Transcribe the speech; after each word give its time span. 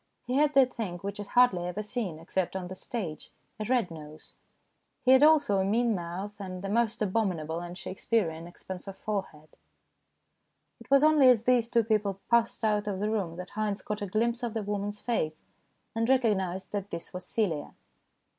He 0.25 0.33
had 0.33 0.55
that 0.55 0.73
thing 0.73 0.97
which 1.03 1.19
is 1.19 1.27
hardly 1.27 1.67
ever 1.67 1.83
seen, 1.83 2.17
except 2.17 2.55
on 2.55 2.69
the 2.69 2.73
stage 2.73 3.29
a 3.59 3.65
red 3.65 3.91
nose. 3.91 4.33
He 5.03 5.11
had 5.11 5.21
also 5.21 5.59
a 5.59 5.63
mean 5.63 5.93
mouth, 5.93 6.33
and 6.41 6.65
a 6.65 6.69
most 6.69 7.03
abominable 7.03 7.59
and 7.59 7.77
Shakes 7.77 8.03
pearean 8.03 8.47
expanse 8.47 8.87
of 8.87 8.97
forehead. 8.97 9.49
It 10.79 10.89
was 10.89 11.03
only 11.03 11.29
as 11.29 11.43
these 11.43 11.69
two 11.69 11.83
people 11.83 12.19
passed 12.31 12.63
out 12.63 12.87
of 12.87 12.99
the 12.99 13.11
room 13.11 13.35
that 13.35 13.51
Haynes 13.51 13.83
caught 13.83 14.01
a 14.01 14.07
glimpse 14.07 14.41
of 14.41 14.55
the 14.55 14.63
woman's 14.63 14.99
face, 15.01 15.43
and 15.93 16.09
recognized 16.09 16.71
that 16.71 16.89
this 16.89 17.13
was 17.13 17.23
Celia. 17.23 17.75